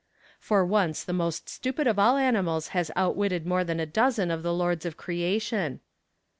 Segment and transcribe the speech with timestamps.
[0.39, 4.41] For once the most stupid of all animals has outwitted more than a dozen of
[4.41, 5.79] the lords of creation.